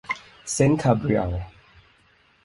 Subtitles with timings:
[0.51, 1.31] เซนต์คาเบรียล